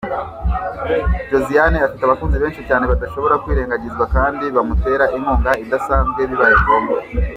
Josiane 1.31 1.77
afite 1.85 2.01
abakunzi 2.03 2.37
benshi 2.43 2.61
cyane 2.69 2.83
badashobora 2.91 3.39
kwirengagizwa 3.43 4.05
kandi 4.15 4.45
bamutera 4.55 5.05
inkunga 5.17 5.51
idasanzwe 5.63 6.19
bibaye 6.29 6.55
ngombwa. 6.61 6.97